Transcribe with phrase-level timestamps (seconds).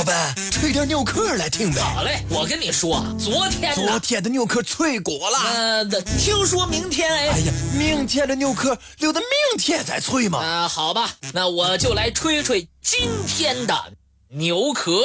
[0.00, 1.78] 老板，吹点牛壳来听呗。
[1.82, 5.38] 好嘞，我跟你说，昨天昨天的牛壳脆过了。
[5.52, 5.84] 呃，
[6.18, 7.28] 听说明天哎。
[7.28, 9.28] 哎呀，明天的牛壳留到明
[9.58, 10.38] 天再吹嘛。
[10.38, 13.92] 啊，好吧，那我就来吹吹今天的
[14.30, 15.02] 牛壳。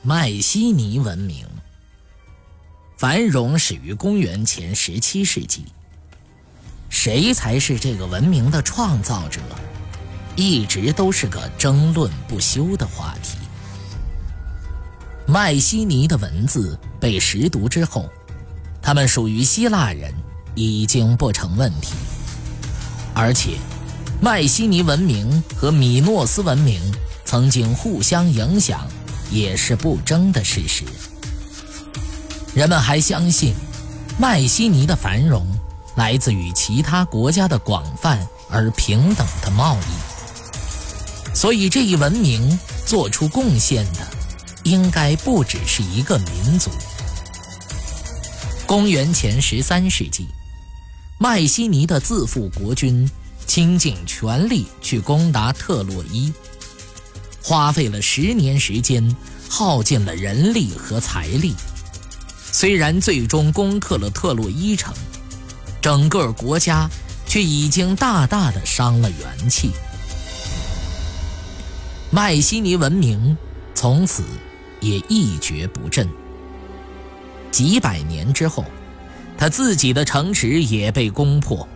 [0.00, 1.46] 麦西尼文明
[3.02, 5.64] 繁荣始于公元前十七世纪。
[6.88, 9.40] 谁才是这个文明的创造者，
[10.36, 13.38] 一直都是个争论不休的话题。
[15.26, 18.08] 迈锡尼的文字被识读之后，
[18.80, 20.14] 他们属于希腊人
[20.54, 21.94] 已经不成问题，
[23.12, 23.56] 而且
[24.20, 26.80] 迈锡尼文明和米诺斯文明
[27.24, 28.86] 曾经互相影响。
[29.28, 30.84] 也是不争的事实。
[32.54, 33.54] 人们还相信，
[34.18, 35.46] 迈锡尼的繁荣
[35.96, 44.06] 来自于其他国家的广泛而平等的贸易，所以这一文明做出贡献的，
[44.64, 46.70] 应该不只是一个民族。
[48.66, 50.28] 公元前十三世纪，
[51.18, 53.08] 迈锡尼的自负国君
[53.46, 56.30] 倾尽全力去攻打特洛伊。
[57.42, 59.16] 花费了十年时间，
[59.48, 61.54] 耗尽了人力和财力。
[62.52, 64.94] 虽然最终攻克了特洛伊城，
[65.80, 66.88] 整个国家
[67.26, 69.70] 却已经大大的伤了元气。
[72.10, 73.36] 迈锡尼文明
[73.74, 74.22] 从此
[74.80, 76.06] 也一蹶不振。
[77.50, 78.64] 几百年之后，
[79.36, 81.66] 他自己的城池也被攻破，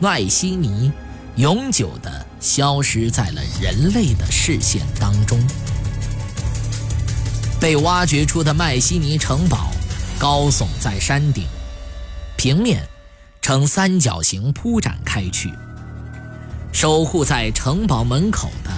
[0.00, 0.90] 迈锡尼
[1.36, 2.26] 永久的。
[2.40, 5.44] 消失在了人类的视线当中。
[7.60, 9.72] 被挖掘出的迈锡尼城堡
[10.18, 11.46] 高耸在山顶，
[12.36, 12.82] 平面
[13.40, 15.52] 呈三角形铺展开去。
[16.72, 18.70] 守护在城堡门口的，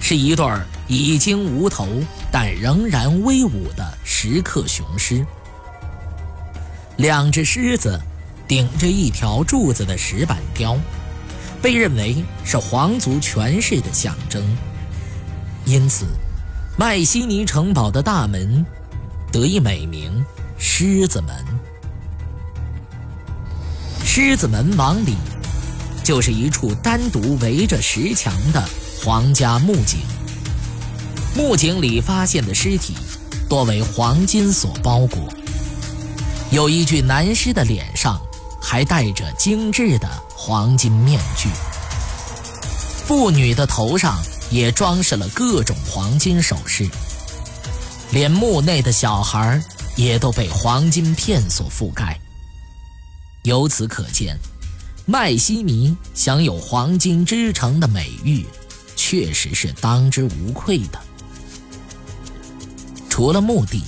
[0.00, 0.46] 是一对
[0.86, 1.88] 已经无头
[2.30, 5.26] 但仍然威武的石刻雄狮。
[6.98, 7.98] 两只狮子
[8.46, 10.78] 顶着一条柱子的石板雕。
[11.62, 14.44] 被认为是皇族权势的象征，
[15.64, 16.06] 因此，
[16.78, 18.64] 麦锡尼城堡的大门
[19.32, 20.24] 得以美名
[20.58, 21.34] “狮子门”。
[24.04, 25.16] 狮子门往里，
[26.02, 28.62] 就是一处单独围着石墙的
[29.04, 29.98] 皇家墓井。
[31.34, 32.94] 墓井里发现的尸体
[33.48, 35.28] 多为黄金所包裹，
[36.50, 38.20] 有一具男尸的脸上
[38.60, 40.08] 还戴着精致的。
[40.38, 41.48] 黄金面具，
[43.04, 44.16] 妇女的头上
[44.48, 46.88] 也装饰了各种黄金首饰，
[48.12, 49.60] 连墓内的小孩
[49.96, 52.20] 也都被黄金片所覆盖。
[53.42, 54.38] 由此可见，
[55.04, 58.46] 麦西尼享有“黄金之城”的美誉，
[58.94, 61.00] 确实是当之无愧的。
[63.08, 63.82] 除了墓地，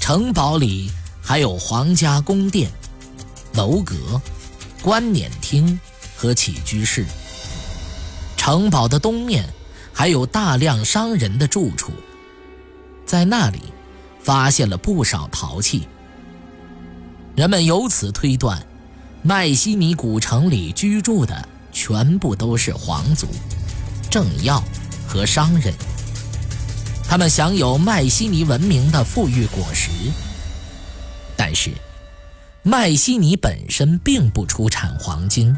[0.00, 2.70] 城堡里还有皇家宫殿、
[3.52, 3.94] 楼阁。
[4.82, 5.80] 观辇厅
[6.16, 7.04] 和起居室，
[8.36, 9.44] 城堡的东面
[9.92, 11.90] 还有大量商人的住处，
[13.04, 13.62] 在那里
[14.26, 15.86] 发现了不少陶器。
[17.36, 18.60] 人们由此推断，
[19.22, 23.28] 迈锡尼古城里居住的全部都是皇族、
[24.10, 24.60] 政要
[25.06, 25.72] 和商人，
[27.08, 29.90] 他们享有迈锡尼文明的富裕果实，
[31.36, 31.70] 但是。
[32.64, 35.56] 迈锡尼本身并不出产黄金，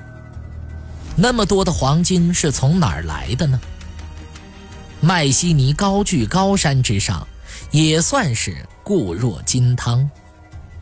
[1.16, 3.58] 那么多的黄金是从哪儿来的呢？
[5.00, 7.26] 迈锡尼高踞高山之上，
[7.70, 10.08] 也算是固若金汤，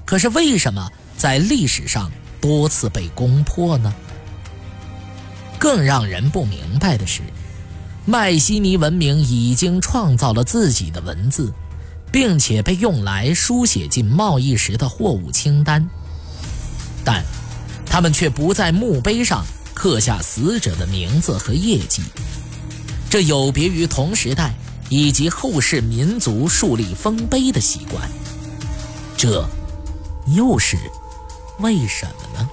[0.04, 2.10] 可是为什么在历史上
[2.40, 3.92] 多次被攻破呢？
[5.58, 7.22] 更让人不明白的是，
[8.04, 11.52] 迈锡尼文明已经创造了自己的文字，
[12.12, 15.88] 并且被用来书写进贸易时的货物清单。
[17.04, 17.24] 但，
[17.84, 19.44] 他们却不在墓碑上
[19.74, 22.02] 刻下死者的名字和业绩，
[23.10, 24.54] 这有别于同时代
[24.88, 28.08] 以及后世民族树立丰碑的习惯。
[29.16, 29.44] 这
[30.34, 30.76] 又是
[31.58, 32.48] 为什么呢？